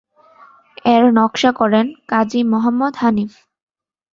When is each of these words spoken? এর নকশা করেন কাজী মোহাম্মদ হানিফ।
এর 0.85 1.03
নকশা 1.17 1.51
করেন 1.51 1.85
কাজী 2.07 2.41
মোহাম্মদ 2.51 2.93
হানিফ। 2.97 3.31